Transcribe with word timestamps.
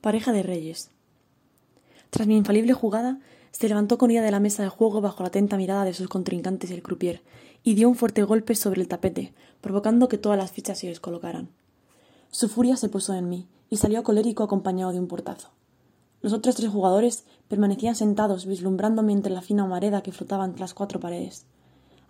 Pareja 0.00 0.32
de 0.32 0.42
reyes. 0.42 0.90
Tras 2.08 2.26
mi 2.26 2.34
infalible 2.34 2.72
jugada, 2.72 3.18
se 3.50 3.68
levantó 3.68 3.98
con 3.98 4.10
ida 4.10 4.22
de 4.22 4.30
la 4.30 4.40
mesa 4.40 4.62
de 4.62 4.70
juego 4.70 5.02
bajo 5.02 5.22
la 5.22 5.28
atenta 5.28 5.58
mirada 5.58 5.84
de 5.84 5.92
sus 5.92 6.08
contrincantes 6.08 6.70
y 6.70 6.74
el 6.74 6.82
croupier, 6.82 7.20
y 7.62 7.74
dio 7.74 7.86
un 7.86 7.96
fuerte 7.96 8.22
golpe 8.22 8.54
sobre 8.54 8.80
el 8.80 8.88
tapete, 8.88 9.34
provocando 9.60 10.08
que 10.08 10.16
todas 10.16 10.38
las 10.38 10.52
fichas 10.52 10.78
se 10.78 10.86
descolocaran. 10.86 11.50
Su 12.30 12.48
furia 12.48 12.76
se 12.76 12.88
puso 12.88 13.12
en 13.12 13.28
mí, 13.28 13.46
y 13.68 13.76
salió 13.76 14.02
colérico 14.02 14.42
acompañado 14.42 14.92
de 14.92 15.00
un 15.00 15.06
portazo. 15.06 15.50
Los 16.22 16.32
otros 16.32 16.54
tres 16.54 16.70
jugadores 16.70 17.24
permanecían 17.48 17.94
sentados, 17.94 18.46
vislumbrándome 18.46 19.12
entre 19.12 19.34
la 19.34 19.42
fina 19.42 19.64
humareda 19.64 20.02
que 20.02 20.12
flotaba 20.12 20.46
entre 20.46 20.60
las 20.60 20.72
cuatro 20.72 20.98
paredes. 20.98 21.44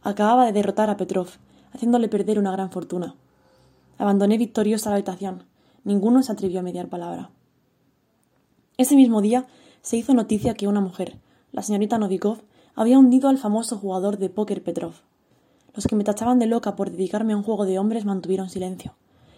Acababa 0.05 0.47
de 0.47 0.53
derrotar 0.53 0.91
a 0.91 0.97
Petrov, 0.97 1.27
haciéndole 1.73 2.09
perder 2.09 2.39
una 2.39 2.53
gran 2.53 2.71
fortuna. 2.71 3.17
Abandoné 3.99 4.39
victoriosa 4.39 4.91
la 4.91 4.97
habitación. 4.97 5.43
Ninguno 5.83 6.23
se 6.23 6.31
atrevió 6.31 6.61
a 6.61 6.63
mediar 6.63 6.89
palabra. 6.89 7.31
Ese 8.81 8.97
mismo 8.97 9.21
día 9.21 9.47
se 9.83 9.99
hizo 9.99 10.15
noticia 10.15 10.55
que 10.55 10.67
una 10.67 10.81
mujer, 10.81 11.19
la 11.53 11.63
señorita 11.63 11.99
Novikov, 11.99 12.39
había 12.75 12.99
hundido 12.99 13.29
al 13.29 13.37
famoso 13.37 13.77
jugador 13.77 14.17
de 14.17 14.31
póker 14.31 14.63
Petrov. 14.63 14.95
Los 15.75 15.87
que 15.87 15.97
me 15.97 16.03
tachaban 16.03 16.39
de 16.39 16.47
loca 16.47 16.77
por 16.77 16.91
dedicarme 16.91 17.35
a 17.35 17.37
un 17.37 17.43
juego 17.43 17.67
de 17.67 17.79
hombres 17.79 18.07
mantuvieron 18.07 18.49
silencio. 18.49 18.95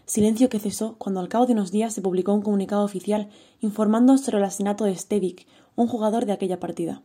Silencio 0.06 0.48
que 0.48 0.60
cesó 0.60 0.94
cuando 0.96 1.18
al 1.18 1.28
cabo 1.28 1.46
de 1.46 1.54
unos 1.54 1.72
días 1.72 1.92
se 1.92 2.00
publicó 2.00 2.32
un 2.32 2.42
comunicado 2.42 2.84
oficial 2.84 3.30
informando 3.60 4.16
sobre 4.16 4.38
el 4.38 4.44
asesinato 4.44 4.84
de 4.84 4.94
Stevik, 4.94 5.48
un 5.74 5.88
jugador 5.88 6.24
de 6.24 6.34
aquella 6.34 6.60
partida. 6.60 7.02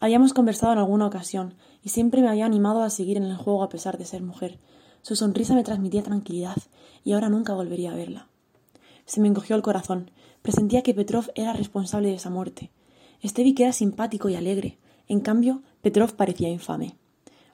Habíamos 0.00 0.34
conversado 0.34 0.72
en 0.72 0.80
alguna 0.80 1.06
ocasión 1.06 1.54
y 1.84 1.90
siempre 1.90 2.20
me 2.20 2.30
había 2.30 2.46
animado 2.46 2.82
a 2.82 2.90
seguir 2.90 3.16
en 3.16 3.26
el 3.26 3.36
juego 3.36 3.62
a 3.62 3.68
pesar 3.68 3.96
de 3.96 4.06
ser 4.06 4.24
mujer. 4.24 4.58
Su 5.02 5.14
sonrisa 5.14 5.54
me 5.54 5.62
transmitía 5.62 6.02
tranquilidad 6.02 6.56
y 7.04 7.12
ahora 7.12 7.28
nunca 7.28 7.54
volvería 7.54 7.92
a 7.92 7.94
verla. 7.94 8.26
Se 9.06 9.20
me 9.20 9.28
encogió 9.28 9.56
el 9.56 9.62
corazón. 9.62 10.10
Presentía 10.42 10.82
que 10.82 10.94
Petrov 10.94 11.30
era 11.34 11.52
responsable 11.52 12.08
de 12.08 12.14
esa 12.14 12.30
muerte. 12.30 12.70
Stevik 13.24 13.60
era 13.60 13.72
simpático 13.72 14.28
y 14.28 14.34
alegre. 14.34 14.78
En 15.08 15.20
cambio, 15.20 15.62
Petrov 15.82 16.14
parecía 16.14 16.48
infame. 16.48 16.96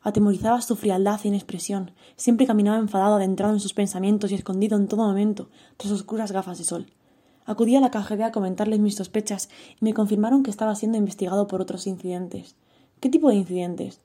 Atemorizaba 0.02 0.62
su 0.62 0.76
frialdad 0.76 1.20
e 1.24 1.28
inexpresión. 1.28 1.92
Siempre 2.16 2.46
caminaba 2.46 2.78
enfadado, 2.78 3.16
adentrado 3.16 3.52
en 3.52 3.60
sus 3.60 3.74
pensamientos 3.74 4.32
y 4.32 4.34
escondido 4.34 4.76
en 4.76 4.88
todo 4.88 5.04
momento 5.04 5.50
tras 5.76 5.92
oscuras 5.92 6.32
gafas 6.32 6.58
de 6.58 6.64
sol. 6.64 6.86
Acudí 7.44 7.76
a 7.76 7.80
la 7.80 7.90
KGB 7.90 8.22
a 8.22 8.32
comentarles 8.32 8.78
mis 8.80 8.94
sospechas 8.94 9.48
y 9.80 9.84
me 9.84 9.94
confirmaron 9.94 10.42
que 10.42 10.50
estaba 10.50 10.74
siendo 10.74 10.98
investigado 10.98 11.46
por 11.48 11.60
otros 11.60 11.86
incidentes. 11.86 12.54
¿Qué 13.00 13.08
tipo 13.08 13.28
de 13.28 13.36
incidentes? 13.36 14.00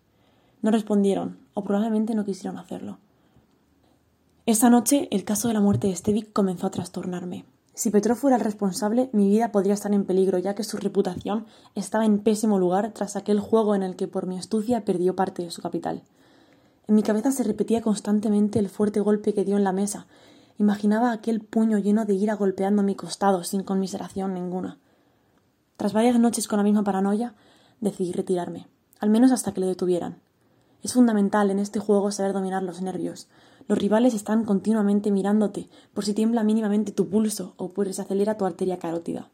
No 0.61 0.71
respondieron, 0.71 1.37
o 1.53 1.63
probablemente 1.63 2.15
no 2.15 2.25
quisieron 2.25 2.57
hacerlo. 2.57 2.97
Esa 4.47 4.69
noche 4.69 5.07
el 5.09 5.23
caso 5.23 5.47
de 5.47 5.55
la 5.55 5.59
muerte 5.59 5.87
de 5.87 5.95
Stevik 5.95 6.31
comenzó 6.31 6.67
a 6.67 6.69
trastornarme. 6.69 7.45
Si 7.73 7.89
Petrov 7.89 8.15
fuera 8.15 8.37
el 8.37 8.43
responsable, 8.43 9.09
mi 9.11 9.27
vida 9.27 9.51
podría 9.51 9.73
estar 9.73 9.91
en 9.91 10.05
peligro, 10.05 10.37
ya 10.37 10.53
que 10.53 10.63
su 10.63 10.77
reputación 10.77 11.47
estaba 11.73 12.05
en 12.05 12.19
pésimo 12.19 12.59
lugar 12.59 12.91
tras 12.93 13.15
aquel 13.15 13.39
juego 13.39 13.73
en 13.73 13.81
el 13.81 13.95
que 13.95 14.07
por 14.07 14.27
mi 14.27 14.37
astucia 14.37 14.85
perdió 14.85 15.15
parte 15.15 15.41
de 15.41 15.49
su 15.49 15.63
capital. 15.63 16.03
En 16.87 16.93
mi 16.93 17.01
cabeza 17.01 17.31
se 17.31 17.43
repetía 17.43 17.81
constantemente 17.81 18.59
el 18.59 18.69
fuerte 18.69 18.99
golpe 18.99 19.33
que 19.33 19.45
dio 19.45 19.57
en 19.57 19.63
la 19.63 19.71
mesa. 19.71 20.05
Imaginaba 20.59 21.11
aquel 21.11 21.39
puño 21.39 21.79
lleno 21.79 22.05
de 22.05 22.13
ira 22.13 22.35
golpeando 22.35 22.83
mi 22.83 22.93
costado 22.93 23.43
sin 23.43 23.63
conmiseración 23.63 24.35
ninguna. 24.35 24.77
Tras 25.75 25.93
varias 25.93 26.19
noches 26.19 26.47
con 26.47 26.57
la 26.57 26.63
misma 26.63 26.83
paranoia, 26.83 27.33
decidí 27.81 28.11
retirarme, 28.11 28.67
al 28.99 29.09
menos 29.09 29.31
hasta 29.31 29.55
que 29.55 29.61
le 29.61 29.65
detuvieran. 29.65 30.19
Es 30.83 30.93
fundamental 30.93 31.49
en 31.49 31.57
este 31.57 31.79
juego 31.79 32.11
saber 32.11 32.31
dominar 32.31 32.61
los 32.61 32.79
nervios, 32.83 33.27
los 33.67 33.77
rivales 33.77 34.13
están 34.13 34.45
continuamente 34.45 35.11
mirándote 35.11 35.69
por 35.93 36.05
si 36.05 36.13
tiembla 36.13 36.43
mínimamente 36.43 36.91
tu 36.91 37.09
pulso 37.09 37.53
o 37.57 37.69
por 37.69 37.91
si 37.91 37.99
acelera 37.99 38.37
tu 38.37 38.45
arteria 38.45 38.79
carótida. 38.79 39.29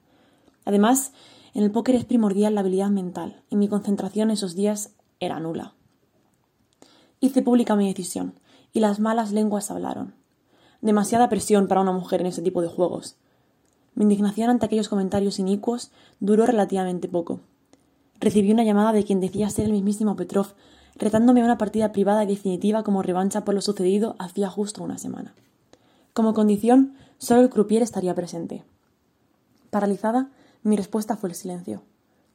Además, 0.65 1.11
en 1.53 1.63
el 1.63 1.71
póker 1.71 1.95
es 1.95 2.05
primordial 2.05 2.55
la 2.55 2.61
habilidad 2.61 2.89
mental, 2.89 3.41
y 3.49 3.57
mi 3.57 3.67
concentración 3.67 4.31
esos 4.31 4.55
días 4.55 4.91
era 5.19 5.39
nula. 5.39 5.73
Hice 7.19 7.41
pública 7.41 7.75
mi 7.75 7.87
decisión, 7.87 8.33
y 8.71 8.79
las 8.79 8.99
malas 8.99 9.31
lenguas 9.31 9.69
hablaron. 9.69 10.13
Demasiada 10.81 11.29
presión 11.29 11.67
para 11.67 11.81
una 11.81 11.91
mujer 11.91 12.21
en 12.21 12.27
ese 12.27 12.41
tipo 12.41 12.61
de 12.61 12.69
juegos. 12.69 13.17
Mi 13.95 14.03
indignación 14.03 14.49
ante 14.49 14.65
aquellos 14.65 14.87
comentarios 14.87 15.39
inicuos 15.39 15.91
duró 16.19 16.45
relativamente 16.45 17.09
poco. 17.09 17.41
Recibí 18.19 18.51
una 18.51 18.63
llamada 18.63 18.93
de 18.93 19.03
quien 19.03 19.19
decía 19.19 19.49
ser 19.49 19.65
el 19.65 19.73
mismísimo 19.73 20.15
Petrov, 20.15 20.53
retándome 21.01 21.41
a 21.41 21.45
una 21.45 21.57
partida 21.57 21.91
privada 21.91 22.23
y 22.23 22.27
definitiva 22.27 22.83
como 22.83 23.01
revancha 23.01 23.43
por 23.43 23.55
lo 23.55 23.61
sucedido 23.61 24.15
hacía 24.19 24.49
justo 24.49 24.83
una 24.83 24.99
semana. 24.99 25.33
Como 26.13 26.35
condición, 26.35 26.93
solo 27.17 27.41
el 27.41 27.49
croupier 27.49 27.81
estaría 27.81 28.13
presente. 28.13 28.63
Paralizada, 29.71 30.29
mi 30.61 30.77
respuesta 30.77 31.17
fue 31.17 31.29
el 31.29 31.35
silencio. 31.35 31.81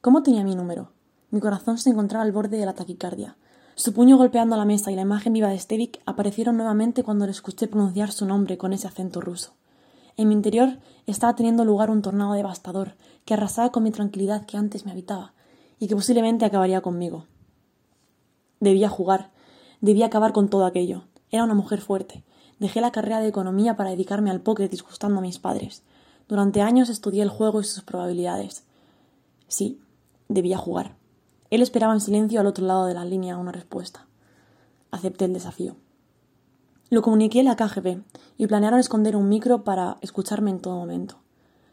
¿Cómo 0.00 0.24
tenía 0.24 0.42
mi 0.42 0.56
número? 0.56 0.90
Mi 1.30 1.38
corazón 1.38 1.78
se 1.78 1.90
encontraba 1.90 2.24
al 2.24 2.32
borde 2.32 2.58
de 2.58 2.66
la 2.66 2.74
taquicardia. 2.74 3.36
Su 3.76 3.92
puño 3.92 4.16
golpeando 4.16 4.56
la 4.56 4.64
mesa 4.64 4.90
y 4.90 4.96
la 4.96 5.02
imagen 5.02 5.32
viva 5.32 5.48
de 5.48 5.58
Stevik 5.58 6.00
aparecieron 6.04 6.56
nuevamente 6.56 7.04
cuando 7.04 7.24
le 7.24 7.32
escuché 7.32 7.68
pronunciar 7.68 8.10
su 8.10 8.26
nombre 8.26 8.58
con 8.58 8.72
ese 8.72 8.88
acento 8.88 9.20
ruso. 9.20 9.52
En 10.16 10.26
mi 10.26 10.34
interior 10.34 10.78
estaba 11.06 11.36
teniendo 11.36 11.64
lugar 11.64 11.90
un 11.90 12.02
tornado 12.02 12.32
devastador 12.32 12.94
que 13.24 13.34
arrasaba 13.34 13.70
con 13.70 13.84
mi 13.84 13.92
tranquilidad 13.92 14.44
que 14.44 14.56
antes 14.56 14.86
me 14.86 14.92
habitaba 14.92 15.34
y 15.78 15.86
que 15.86 15.94
posiblemente 15.94 16.44
acabaría 16.44 16.80
conmigo. 16.80 17.26
Debía 18.66 18.88
jugar, 18.88 19.30
debía 19.80 20.06
acabar 20.06 20.32
con 20.32 20.48
todo 20.48 20.66
aquello. 20.66 21.04
Era 21.30 21.44
una 21.44 21.54
mujer 21.54 21.80
fuerte. 21.80 22.24
Dejé 22.58 22.80
la 22.80 22.90
carrera 22.90 23.20
de 23.20 23.28
economía 23.28 23.76
para 23.76 23.90
dedicarme 23.90 24.28
al 24.28 24.40
póker 24.40 24.68
disgustando 24.68 25.18
a 25.18 25.22
mis 25.22 25.38
padres. 25.38 25.84
Durante 26.26 26.62
años 26.62 26.88
estudié 26.88 27.22
el 27.22 27.28
juego 27.28 27.60
y 27.60 27.64
sus 27.64 27.84
probabilidades. 27.84 28.64
Sí, 29.46 29.80
debía 30.28 30.58
jugar. 30.58 30.96
Él 31.50 31.62
esperaba 31.62 31.92
en 31.92 32.00
silencio 32.00 32.40
al 32.40 32.48
otro 32.48 32.66
lado 32.66 32.86
de 32.86 32.94
la 32.94 33.04
línea 33.04 33.36
una 33.36 33.52
respuesta. 33.52 34.08
Acepté 34.90 35.26
el 35.26 35.34
desafío. 35.34 35.76
Lo 36.90 37.02
comuniqué 37.02 37.42
a 37.42 37.44
la 37.44 37.54
KGB 37.54 38.02
y 38.36 38.48
planearon 38.48 38.80
esconder 38.80 39.14
un 39.14 39.28
micro 39.28 39.62
para 39.62 39.98
escucharme 40.00 40.50
en 40.50 40.58
todo 40.58 40.74
momento. 40.74 41.18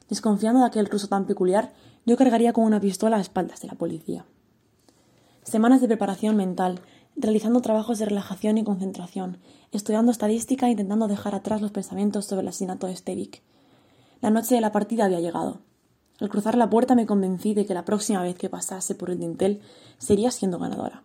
Desconfiando 0.09 0.59
de 0.59 0.67
aquel 0.67 0.85
ruso 0.85 1.07
tan 1.07 1.25
peculiar, 1.25 1.73
yo 2.05 2.17
cargaría 2.17 2.53
con 2.53 2.65
una 2.65 2.79
pistola 2.79 3.17
a 3.17 3.21
espaldas 3.21 3.61
de 3.61 3.69
la 3.69 3.73
policía. 3.73 4.27
Semanas 5.53 5.81
de 5.81 5.87
preparación 5.87 6.35
mental, 6.35 6.81
realizando 7.15 7.61
trabajos 7.61 7.99
de 7.99 8.05
relajación 8.05 8.57
y 8.57 8.63
concentración, 8.63 9.37
estudiando 9.71 10.11
estadística 10.11 10.65
e 10.65 10.71
intentando 10.71 11.07
dejar 11.07 11.35
atrás 11.35 11.61
los 11.61 11.69
pensamientos 11.69 12.25
sobre 12.25 12.41
el 12.41 12.47
asesinato 12.47 12.87
de 12.87 12.95
Stevik. 12.95 13.43
La 14.19 14.31
noche 14.31 14.55
de 14.55 14.61
la 14.61 14.71
partida 14.71 15.05
había 15.05 15.19
llegado. 15.19 15.59
Al 16.19 16.29
cruzar 16.29 16.57
la 16.57 16.71
puerta 16.71 16.95
me 16.95 17.05
convencí 17.05 17.53
de 17.53 17.67
que 17.67 17.75
la 17.75 17.85
próxima 17.85 18.23
vez 18.23 18.35
que 18.35 18.49
pasase 18.49 18.95
por 18.95 19.11
el 19.11 19.19
dintel 19.19 19.61
sería 19.99 20.31
siendo 20.31 20.57
ganadora. 20.57 21.03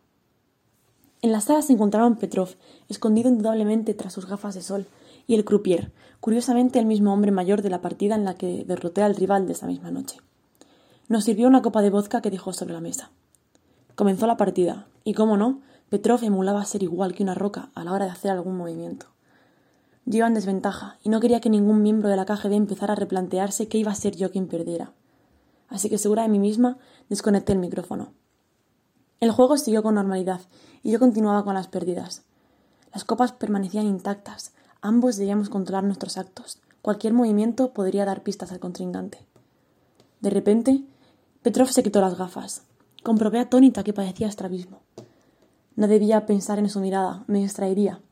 En 1.21 1.31
la 1.31 1.43
sala 1.43 1.61
se 1.61 1.75
encontraban 1.75 2.17
Petrov, 2.17 2.49
escondido 2.89 3.29
indudablemente 3.29 3.93
tras 3.93 4.15
sus 4.15 4.25
gafas 4.25 4.55
de 4.55 4.63
sol, 4.63 4.87
y 5.27 5.35
el 5.35 5.45
croupier, 5.45 5.93
curiosamente 6.21 6.79
el 6.79 6.87
mismo 6.87 7.13
hombre 7.13 7.33
mayor 7.33 7.61
de 7.61 7.69
la 7.69 7.83
partida 7.83 8.15
en 8.15 8.25
la 8.25 8.33
que 8.33 8.65
derroté 8.67 9.03
al 9.03 9.15
rival 9.15 9.47
de 9.47 9.53
esa 9.53 9.67
misma 9.67 9.91
noche. 9.91 10.17
Nos 11.07 11.25
sirvió 11.25 11.49
una 11.49 11.61
copa 11.61 11.83
de 11.83 11.91
vodka 11.91 12.23
que 12.23 12.31
dejó 12.31 12.55
sobre 12.55 12.73
la 12.73 12.81
mesa. 12.81 13.11
Comenzó 13.99 14.29
la 14.29 14.37
partida, 14.37 14.87
y 15.03 15.15
cómo 15.15 15.37
no, 15.37 15.61
Petrov 15.89 16.23
emulaba 16.23 16.65
ser 16.65 16.85
igual 16.85 17.17
que 17.17 17.25
una 17.25 17.35
roca 17.35 17.71
a 17.75 17.83
la 17.83 17.91
hora 17.91 18.05
de 18.05 18.13
hacer 18.13 18.31
algún 18.31 18.57
movimiento. 18.57 19.07
Yo 20.05 20.19
iba 20.19 20.29
en 20.29 20.35
desventaja, 20.35 20.99
y 21.03 21.09
no 21.09 21.19
quería 21.19 21.41
que 21.41 21.51
ningún 21.51 21.83
miembro 21.83 22.09
de 22.09 22.15
la 22.15 22.25
KGB 22.25 22.53
empezara 22.53 22.93
a 22.93 22.97
replantearse 22.97 23.67
que 23.67 23.77
iba 23.77 23.91
a 23.91 23.97
ser 23.97 24.15
yo 24.15 24.31
quien 24.31 24.47
perdiera. 24.47 24.93
Así 25.69 25.91
que, 25.91 25.99
segura 25.99 26.23
de 26.23 26.29
mí 26.29 26.39
misma, 26.39 26.79
desconecté 27.09 27.55
el 27.55 27.59
micrófono. 27.59 28.13
El 29.19 29.33
juego 29.33 29.57
siguió 29.57 29.83
con 29.83 29.97
normalidad, 29.97 30.43
y 30.85 30.93
yo 30.93 31.01
continuaba 31.01 31.43
con 31.43 31.55
las 31.55 31.67
pérdidas. 31.67 32.23
Las 32.95 33.03
copas 33.03 33.33
permanecían 33.33 33.87
intactas, 33.87 34.53
ambos 34.81 35.17
debíamos 35.17 35.49
controlar 35.49 35.83
nuestros 35.83 36.19
actos. 36.19 36.61
Cualquier 36.83 37.15
movimiento 37.15 37.73
podría 37.73 38.05
dar 38.05 38.23
pistas 38.23 38.53
al 38.53 38.61
contrincante. 38.61 39.27
De 40.21 40.31
repente, 40.31 40.85
Petrov 41.43 41.67
se 41.73 41.83
quitó 41.83 42.01
las 42.01 42.17
gafas, 42.17 42.63
Comprobé 43.09 43.39
atónita 43.39 43.85
que 43.85 43.95
padecía 43.95 44.29
estrabismo. 44.29 44.83
No 45.77 45.89
debía 45.89 46.27
pensar 46.27 46.59
en 46.59 46.69
su 46.69 46.79
mirada, 46.79 47.25
me 47.27 47.39
distraería. 47.39 48.03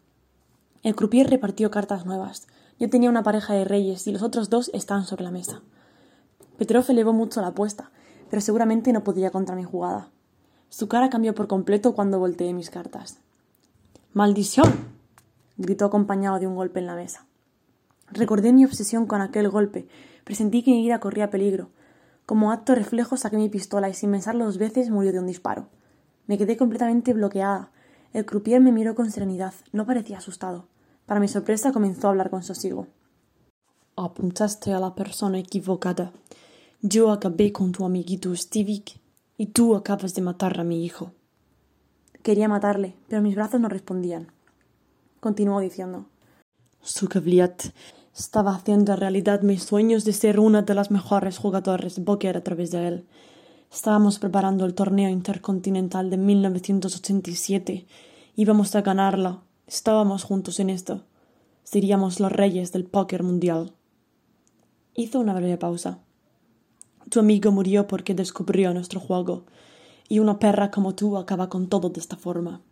El 0.82 0.94
croupier 0.94 1.28
repartió 1.28 1.70
cartas 1.70 2.06
nuevas. 2.06 2.46
Yo 2.80 2.88
tenía 2.88 3.10
una 3.10 3.22
pareja 3.22 3.52
de 3.52 3.66
reyes 3.66 4.06
y 4.06 4.12
los 4.12 4.22
otros 4.22 4.48
dos 4.48 4.70
estaban 4.72 5.04
sobre 5.04 5.24
la 5.24 5.30
mesa. 5.30 5.60
Petrov 6.56 6.86
elevó 6.88 7.12
mucho 7.12 7.42
la 7.42 7.48
apuesta, 7.48 7.90
pero 8.30 8.40
seguramente 8.40 8.90
no 8.94 9.04
podía 9.04 9.30
contra 9.30 9.54
mi 9.54 9.64
jugada. 9.64 10.08
Su 10.70 10.88
cara 10.88 11.10
cambió 11.10 11.34
por 11.34 11.46
completo 11.46 11.94
cuando 11.94 12.18
volteé 12.18 12.54
mis 12.54 12.70
cartas. 12.70 13.18
¡Maldición! 14.14 14.72
gritó 15.58 15.84
acompañado 15.84 16.38
de 16.38 16.46
un 16.46 16.56
golpe 16.56 16.80
en 16.80 16.86
la 16.86 16.94
mesa. 16.94 17.26
Recordé 18.10 18.54
mi 18.54 18.64
obsesión 18.64 19.04
con 19.04 19.20
aquel 19.20 19.50
golpe, 19.50 19.88
presentí 20.24 20.62
que 20.62 20.70
mi 20.70 20.80
vida 20.80 21.00
corría 21.00 21.28
peligro, 21.28 21.68
como 22.26 22.50
acto 22.50 22.74
reflejo 22.74 23.16
saqué 23.16 23.36
mi 23.36 23.48
pistola 23.48 23.88
y 23.88 23.94
sin 23.94 24.10
pensarlo 24.10 24.44
dos 24.44 24.58
veces 24.58 24.90
murió 24.90 25.12
de 25.12 25.20
un 25.20 25.26
disparo. 25.26 25.68
Me 26.26 26.36
quedé 26.36 26.56
completamente 26.56 27.12
bloqueada. 27.12 27.70
El 28.12 28.26
croupier 28.26 28.60
me 28.60 28.72
miró 28.72 28.96
con 28.96 29.12
serenidad. 29.12 29.54
No 29.72 29.86
parecía 29.86 30.18
asustado. 30.18 30.66
Para 31.06 31.20
mi 31.20 31.28
sorpresa 31.28 31.72
comenzó 31.72 32.08
a 32.08 32.10
hablar 32.10 32.30
con 32.30 32.42
sosiego. 32.42 32.88
Apuntaste 33.94 34.72
a 34.72 34.80
la 34.80 34.96
persona 34.96 35.38
equivocada. 35.38 36.12
Yo 36.82 37.12
acabé 37.12 37.52
con 37.52 37.70
tu 37.70 37.84
amiguito 37.84 38.34
Stivik 38.34 39.00
y 39.38 39.46
tú 39.46 39.76
acabas 39.76 40.14
de 40.14 40.22
matar 40.22 40.58
a 40.58 40.64
mi 40.64 40.84
hijo. 40.84 41.12
Quería 42.24 42.48
matarle, 42.48 42.96
pero 43.08 43.22
mis 43.22 43.36
brazos 43.36 43.60
no 43.60 43.68
respondían. 43.68 44.32
Continuó 45.20 45.60
diciendo. 45.60 46.06
Sukavliat 46.82 47.62
estaba 48.16 48.54
haciendo 48.54 48.96
realidad 48.96 49.42
mis 49.42 49.62
sueños 49.62 50.04
de 50.04 50.14
ser 50.14 50.40
una 50.40 50.62
de 50.62 50.74
las 50.74 50.90
mejores 50.90 51.36
jugadoras 51.36 51.96
de 51.96 52.02
póker 52.02 52.38
a 52.38 52.42
través 52.42 52.70
de 52.70 52.88
él. 52.88 53.06
Estábamos 53.70 54.18
preparando 54.18 54.64
el 54.64 54.74
torneo 54.74 55.10
intercontinental 55.10 56.08
de 56.08 56.16
1987. 56.16 57.86
Íbamos 58.34 58.74
a 58.74 58.80
ganarlo. 58.80 59.42
Estábamos 59.66 60.24
juntos 60.24 60.60
en 60.60 60.70
esto. 60.70 61.04
Seríamos 61.62 62.18
los 62.18 62.32
reyes 62.32 62.72
del 62.72 62.84
póker 62.84 63.22
mundial. 63.22 63.74
Hizo 64.94 65.20
una 65.20 65.34
breve 65.34 65.58
pausa. 65.58 65.98
Tu 67.10 67.20
amigo 67.20 67.52
murió 67.52 67.86
porque 67.86 68.14
descubrió 68.14 68.72
nuestro 68.72 68.98
juego, 68.98 69.44
y 70.08 70.20
una 70.20 70.38
perra 70.38 70.70
como 70.70 70.94
tú 70.94 71.18
acaba 71.18 71.50
con 71.50 71.68
todo 71.68 71.90
de 71.90 72.00
esta 72.00 72.16
forma. 72.16 72.62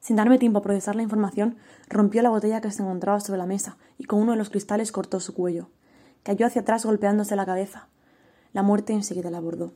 Sin 0.00 0.16
darme 0.16 0.38
tiempo 0.38 0.58
a 0.58 0.62
procesar 0.62 0.96
la 0.96 1.02
información, 1.02 1.56
rompió 1.88 2.22
la 2.22 2.30
botella 2.30 2.60
que 2.60 2.70
se 2.70 2.82
encontraba 2.82 3.20
sobre 3.20 3.38
la 3.38 3.46
mesa 3.46 3.76
y 3.98 4.04
con 4.04 4.20
uno 4.20 4.32
de 4.32 4.38
los 4.38 4.50
cristales 4.50 4.92
cortó 4.92 5.20
su 5.20 5.34
cuello. 5.34 5.68
Cayó 6.22 6.46
hacia 6.46 6.62
atrás 6.62 6.84
golpeándose 6.84 7.36
la 7.36 7.46
cabeza. 7.46 7.88
La 8.52 8.62
muerte 8.62 8.92
enseguida 8.92 9.30
la 9.30 9.38
abordó. 9.38 9.72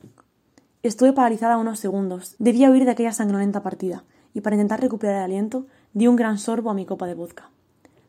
Estuve 0.83 1.13
paralizada 1.13 1.57
unos 1.57 1.79
segundos. 1.79 2.35
Debía 2.39 2.69
huir 2.69 2.85
de 2.85 2.91
aquella 2.91 3.11
sanguinolenta 3.11 3.63
partida, 3.63 4.03
y 4.33 4.41
para 4.41 4.55
intentar 4.55 4.81
recuperar 4.81 5.15
el 5.15 5.23
aliento, 5.23 5.65
di 5.93 6.07
un 6.07 6.15
gran 6.15 6.37
sorbo 6.37 6.69
a 6.69 6.73
mi 6.73 6.85
copa 6.85 7.07
de 7.07 7.15
vodka. 7.15 7.49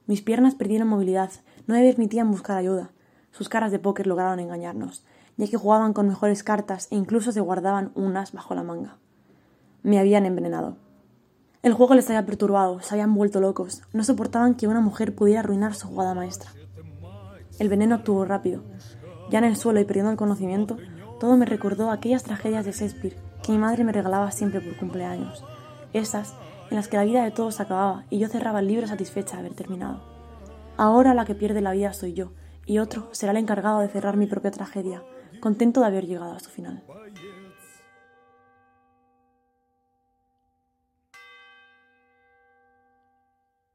Mis 0.06 0.22
piernas 0.22 0.54
perdieron 0.54 0.88
movilidad, 0.88 1.30
no 1.66 1.74
me 1.74 1.82
permitían 1.82 2.30
buscar 2.30 2.56
ayuda. 2.56 2.90
Sus 3.30 3.48
caras 3.48 3.72
de 3.72 3.78
póker 3.78 4.06
lograron 4.06 4.40
engañarnos, 4.40 5.04
ya 5.36 5.46
que 5.46 5.56
jugaban 5.56 5.92
con 5.92 6.08
mejores 6.08 6.42
cartas 6.42 6.88
e 6.90 6.96
incluso 6.96 7.32
se 7.32 7.40
guardaban 7.40 7.92
unas 7.94 8.32
bajo 8.32 8.54
la 8.54 8.62
manga. 8.62 8.96
Me 9.82 9.98
habían 9.98 10.26
envenenado. 10.26 10.76
El 11.62 11.72
juego 11.72 11.94
les 11.94 12.08
había 12.08 12.26
perturbado, 12.26 12.80
se 12.80 12.94
habían 12.94 13.14
vuelto 13.14 13.40
locos, 13.40 13.82
no 13.92 14.04
soportaban 14.04 14.54
que 14.54 14.68
una 14.68 14.80
mujer 14.80 15.14
pudiera 15.14 15.40
arruinar 15.40 15.74
su 15.74 15.88
jugada 15.88 16.14
maestra. 16.14 16.50
El 17.58 17.68
veneno 17.68 17.94
actuó 17.96 18.24
rápido. 18.24 18.62
Ya 19.30 19.38
en 19.38 19.44
el 19.44 19.56
suelo 19.56 19.80
y 19.80 19.84
perdiendo 19.84 20.12
el 20.12 20.16
conocimiento, 20.16 20.76
todo 21.18 21.36
me 21.36 21.46
recordó 21.46 21.90
aquellas 21.90 22.22
tragedias 22.22 22.64
de 22.64 22.72
Shakespeare 22.72 23.16
que 23.42 23.52
mi 23.52 23.58
madre 23.58 23.84
me 23.84 23.92
regalaba 23.92 24.30
siempre 24.30 24.60
por 24.60 24.76
cumpleaños. 24.76 25.44
Esas 25.92 26.34
en 26.70 26.76
las 26.76 26.88
que 26.88 26.96
la 26.96 27.04
vida 27.04 27.24
de 27.24 27.30
todos 27.30 27.60
acababa 27.60 28.04
y 28.10 28.18
yo 28.18 28.28
cerraba 28.28 28.60
el 28.60 28.68
libro 28.68 28.86
satisfecha 28.86 29.36
de 29.36 29.40
haber 29.40 29.54
terminado. 29.54 30.02
Ahora 30.76 31.14
la 31.14 31.24
que 31.24 31.34
pierde 31.34 31.60
la 31.60 31.72
vida 31.72 31.92
soy 31.94 32.12
yo, 32.12 32.32
y 32.66 32.78
otro 32.78 33.08
será 33.12 33.32
el 33.32 33.38
encargado 33.38 33.80
de 33.80 33.88
cerrar 33.88 34.16
mi 34.16 34.26
propia 34.26 34.50
tragedia, 34.50 35.02
contento 35.40 35.80
de 35.80 35.86
haber 35.86 36.06
llegado 36.06 36.32
a 36.32 36.40
su 36.40 36.50
final. 36.50 36.82